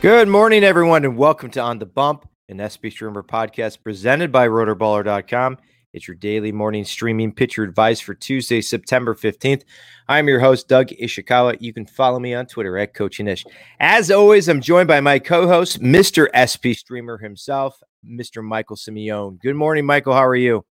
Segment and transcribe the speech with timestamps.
[0.00, 4.48] Good morning, everyone, and welcome to On the Bump, an SP Streamer podcast presented by
[4.48, 5.58] rotoballer.com.
[5.92, 9.64] It's your daily morning streaming pitcher advice for Tuesday, September 15th.
[10.08, 11.58] I'm your host, Doug Ishikawa.
[11.60, 13.44] You can follow me on Twitter at Coaching Ish.
[13.78, 16.28] As always, I'm joined by my co host, Mr.
[16.32, 18.42] SP Streamer himself, Mr.
[18.42, 19.38] Michael Simeone.
[19.38, 20.14] Good morning, Michael.
[20.14, 20.64] How are you?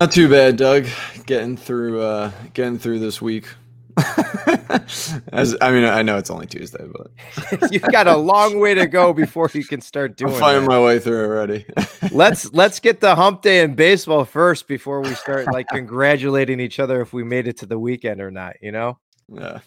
[0.00, 0.86] Not too bad, Doug.
[1.26, 3.48] Getting through uh getting through this week.
[5.32, 8.86] As I mean, I know it's only Tuesday, but you've got a long way to
[8.86, 10.32] go before you can start doing.
[10.32, 11.66] I'm finding my way through already.
[12.12, 16.78] let's let's get the hump day in baseball first before we start like congratulating each
[16.78, 18.56] other if we made it to the weekend or not.
[18.62, 18.98] You know.
[19.28, 19.60] Yeah.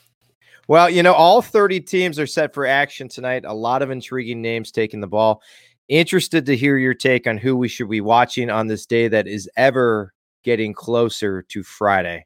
[0.68, 3.46] Well, you know, all 30 teams are set for action tonight.
[3.46, 5.44] A lot of intriguing names taking the ball.
[5.88, 9.28] Interested to hear your take on who we should be watching on this day that
[9.28, 10.12] is ever
[10.44, 12.26] getting closer to Friday.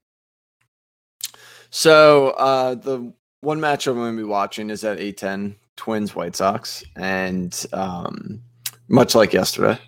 [1.70, 6.36] So uh, the one matchup I'm going to be watching is at A10 Twins White
[6.36, 8.42] Sox, and um,
[8.88, 9.80] much like yesterday.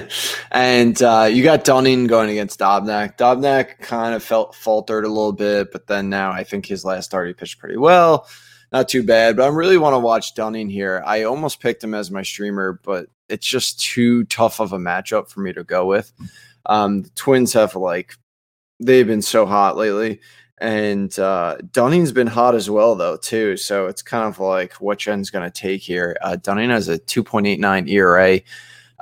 [0.52, 3.16] and uh, you got Dunning going against Dobnak.
[3.16, 7.06] Dobnak kind of felt faltered a little bit, but then now I think his last
[7.06, 8.28] start he pitched pretty well.
[8.72, 11.02] Not too bad, but I really want to watch Dunning here.
[11.04, 15.28] I almost picked him as my streamer, but it's just too tough of a matchup
[15.28, 16.12] for me to go with.
[16.66, 18.14] Um, the Twins have like
[18.80, 20.20] they've been so hot lately.
[20.62, 23.56] And uh, Dunning's been hot as well, though, too.
[23.56, 26.16] So it's kind of like which end's going to take here.
[26.22, 28.40] Uh, Dunning has a 2.89 ERA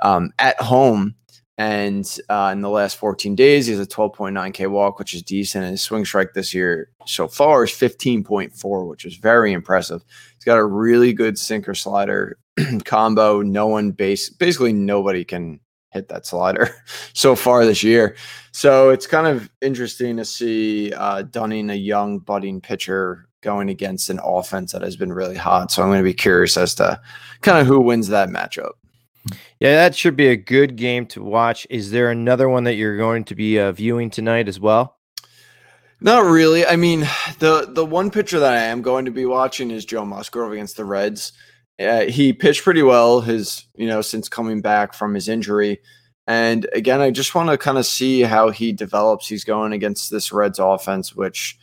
[0.01, 1.13] um, at home.
[1.59, 5.21] And uh, in the last 14 days, he has a 12.9 K walk, which is
[5.21, 5.63] decent.
[5.63, 10.03] And his swing strike this year so far is 15.4, which is very impressive.
[10.33, 12.39] He's got a really good sinker slider
[12.85, 13.43] combo.
[13.43, 15.59] No one base, basically nobody can
[15.91, 16.75] hit that slider
[17.13, 18.15] so far this year.
[18.51, 24.09] So it's kind of interesting to see uh, Dunning, a young budding pitcher, going against
[24.09, 25.71] an offense that has been really hot.
[25.71, 26.99] So I'm going to be curious as to
[27.41, 28.73] kind of who wins that matchup.
[29.59, 31.67] Yeah, that should be a good game to watch.
[31.69, 34.97] Is there another one that you're going to be uh, viewing tonight as well?
[35.99, 36.65] Not really.
[36.65, 37.01] I mean,
[37.39, 40.77] the the one pitcher that I am going to be watching is Joe Musgrove against
[40.77, 41.33] the Reds.
[41.81, 45.79] Uh, he pitched pretty well his you know since coming back from his injury.
[46.27, 49.27] And again i just want to kind of see how he develops.
[49.27, 51.57] He's going against this reds offense which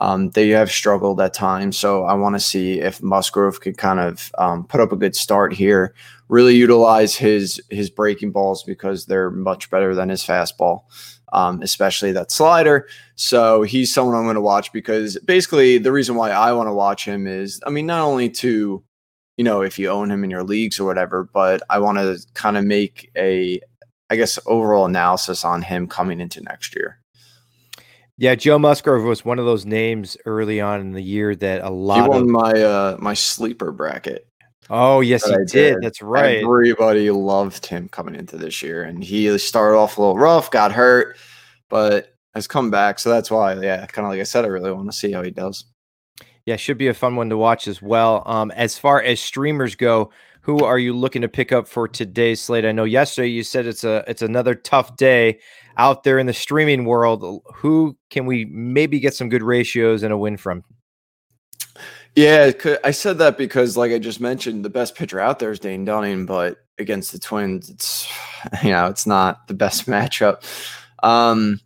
[0.00, 1.76] um, they have struggled at times.
[1.76, 5.16] So i want to see if musgrove could kind of um, put up a good
[5.16, 5.94] start here
[6.28, 10.84] really utilize his his breaking balls because they're much better than his fastball
[11.34, 12.88] um, especially that slider.
[13.16, 16.72] So he's someone I'm going to watch because basically the reason why I want to
[16.72, 18.82] watch him is, I mean, not only to
[19.36, 21.24] you know, if you own him in your leagues or whatever.
[21.24, 23.60] But I want to kind of make a,
[24.10, 27.00] I guess, overall analysis on him coming into next year.
[28.16, 31.70] Yeah, Joe Musgrove was one of those names early on in the year that a
[31.70, 34.28] lot he won of my uh my sleeper bracket.
[34.70, 35.46] Oh yes, he did.
[35.48, 35.76] did.
[35.82, 36.42] That's right.
[36.42, 40.72] Everybody loved him coming into this year, and he started off a little rough, got
[40.72, 41.16] hurt,
[41.68, 42.98] but has come back.
[42.98, 45.22] So that's why, yeah, kind of like I said, I really want to see how
[45.22, 45.64] he does.
[46.46, 48.22] Yeah, should be a fun one to watch as well.
[48.26, 50.10] Um, as far as streamers go,
[50.42, 52.66] who are you looking to pick up for today's slate?
[52.66, 55.38] I know yesterday you said it's a it's another tough day
[55.78, 57.42] out there in the streaming world.
[57.54, 60.62] Who can we maybe get some good ratios and a win from?
[62.14, 62.52] Yeah,
[62.84, 65.84] I said that because, like I just mentioned, the best pitcher out there is Dane
[65.84, 68.06] Dunning, but against the Twins, it's
[68.62, 70.42] you know it's not the best matchup.
[71.02, 71.58] Um,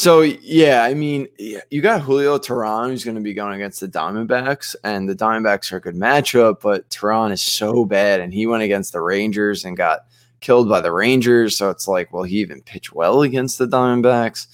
[0.00, 1.28] so yeah, I mean,
[1.68, 5.70] you got Julio Teheran who's going to be going against the Diamondbacks, and the Diamondbacks
[5.72, 9.62] are a good matchup, but Teheran is so bad, and he went against the Rangers
[9.62, 10.06] and got
[10.40, 11.54] killed by the Rangers.
[11.54, 14.46] So it's like, well, he even pitched well against the Diamondbacks.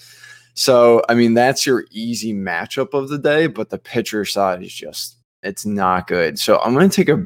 [0.55, 4.75] So I mean, that's your easy matchup of the day, but the pitcher side is
[4.75, 6.41] just it's not good.
[6.41, 7.25] So I'm going to take a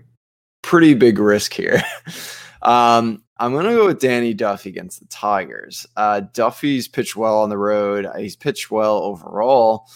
[0.61, 1.83] pretty big risk here.
[2.61, 5.87] um, I'm going to go with Danny Duffy against the Tigers.
[5.97, 8.07] Uh, Duffy's pitched well on the road.
[8.19, 9.87] He's pitched well overall.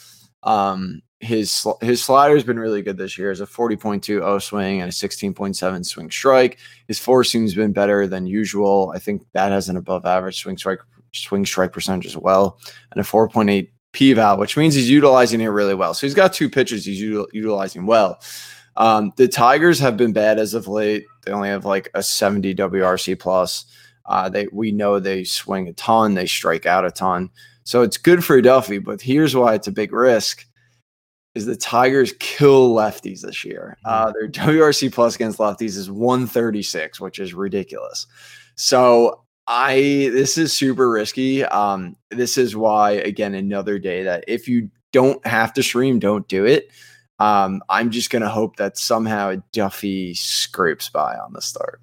[0.42, 3.28] Um, his his slider's been really good this year.
[3.28, 6.58] Has a 40.2 O swing and a 16.7 swing strike.
[6.88, 8.92] His four seems been better than usual.
[8.94, 10.80] I think that has an above average swing strike
[11.12, 12.58] swing strike percentage as well,
[12.92, 15.94] and a 4.8 P val, which means he's utilizing it really well.
[15.94, 18.20] So he's got two pitches he's util- utilizing well.
[18.76, 21.04] Um, the Tigers have been bad as of late.
[21.24, 23.66] They only have like a 70 WRC plus.
[24.06, 27.30] Uh, they we know they swing a ton, they strike out a ton.
[27.64, 30.46] So it's good for Duffy, but here's why it's a big risk
[31.34, 33.76] is the Tigers kill lefties this year.
[33.84, 34.12] Uh, mm-hmm.
[34.12, 38.06] their WRC plus against lefties is 136, which is ridiculous.
[38.56, 41.44] So I this is super risky.
[41.44, 46.26] Um, this is why again another day that if you don't have to stream, don't
[46.28, 46.70] do it.
[47.20, 51.80] Um, I'm just gonna hope that somehow Duffy scrapes by on the start.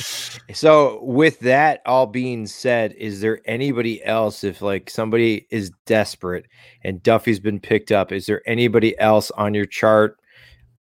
[0.52, 6.46] so, with that all being said, is there anybody else if like somebody is desperate
[6.82, 8.10] and Duffy's been picked up?
[8.10, 10.18] Is there anybody else on your chart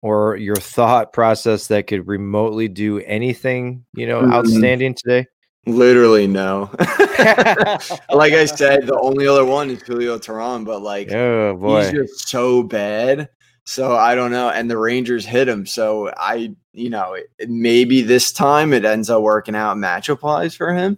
[0.01, 4.33] or your thought process that could remotely do anything, you know, mm-hmm.
[4.33, 5.27] outstanding today?
[5.67, 6.71] Literally no.
[8.09, 11.91] like I said, the only other one is Julio Teheran, but like oh boy, he's
[11.91, 13.29] just so bad.
[13.69, 14.49] So I don't know.
[14.49, 15.67] And the Rangers hit him.
[15.67, 17.15] So I, you know,
[17.47, 20.97] maybe this time it ends up working out matchup wise for him.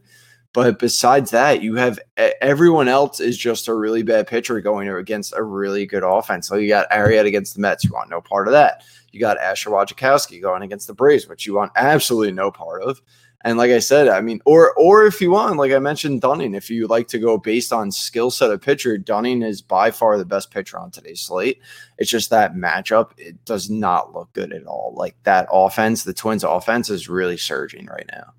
[0.54, 5.34] But besides that, you have everyone else is just a really bad pitcher going against
[5.36, 6.48] a really good offense.
[6.48, 8.84] So you got Arrieta against the Mets, you want no part of that.
[9.12, 13.02] You got Asher Wojciechowski going against the Braves, which you want absolutely no part of.
[13.44, 16.54] And like I said, I mean, or or if you want, like I mentioned, Dunning,
[16.54, 20.18] if you like to go based on skill set of pitcher, Dunning is by far
[20.18, 21.60] the best pitcher on today's slate.
[21.98, 24.94] It's just that matchup, it does not look good at all.
[24.96, 28.34] Like that offense, the Twins offense is really surging right now.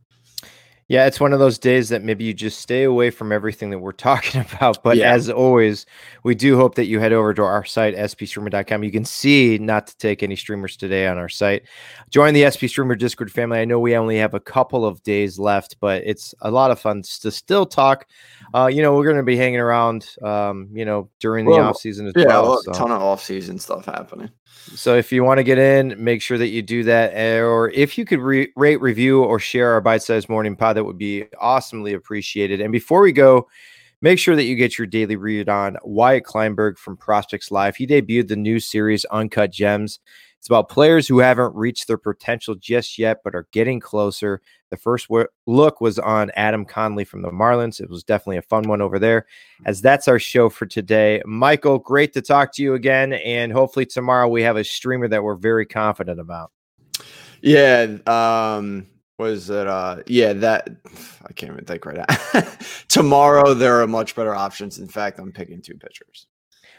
[0.92, 3.78] Yeah, it's one of those days that maybe you just stay away from everything that
[3.78, 4.82] we're talking about.
[4.82, 5.10] But yeah.
[5.10, 5.86] as always,
[6.22, 8.84] we do hope that you head over to our site, spstreamer.com.
[8.84, 11.62] You can see not to take any streamers today on our site.
[12.10, 13.58] Join the SP Streamer Discord family.
[13.58, 16.78] I know we only have a couple of days left, but it's a lot of
[16.78, 18.06] fun to still talk.
[18.52, 21.70] Uh, you know, we're going to be hanging around, um, you know, during the well,
[21.70, 22.60] off season as yeah, well.
[22.66, 24.28] Yeah, a ton of off season stuff happening.
[24.74, 27.12] So if you want to get in, make sure that you do that.
[27.14, 30.76] Eh, or if you could re- rate, review, or share our bite sized morning pod,
[30.76, 32.60] that would be awesomely appreciated.
[32.60, 33.48] And before we go,
[34.00, 37.76] make sure that you get your daily read on Wyatt Kleinberg from Prospects Live.
[37.76, 40.00] He debuted the new series Uncut Gems.
[40.42, 44.42] It's about players who haven't reached their potential just yet, but are getting closer.
[44.70, 45.06] The first
[45.46, 47.80] look was on Adam Conley from the Marlins.
[47.80, 49.26] It was definitely a fun one over there.
[49.66, 51.22] As that's our show for today.
[51.26, 53.12] Michael, great to talk to you again.
[53.12, 56.50] And hopefully tomorrow we have a streamer that we're very confident about.
[57.40, 57.98] Yeah.
[58.08, 58.88] Um,
[59.18, 60.68] was it uh yeah that
[61.28, 62.42] i can't even think right now
[62.88, 66.26] tomorrow there are much better options in fact i'm picking two pitchers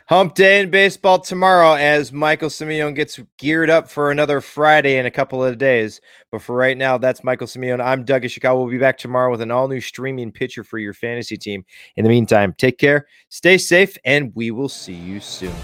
[0.08, 5.06] Hump day in baseball tomorrow as Michael Simeone gets geared up for another Friday in
[5.06, 6.02] a couple of days.
[6.30, 7.82] But for right now, that's Michael Simeone.
[7.82, 8.58] I'm Doug Ishikawa.
[8.58, 11.64] We'll be back tomorrow with an all new streaming pitcher for your fantasy team.
[11.96, 15.56] In the meantime, take care, stay safe, and we will see you soon.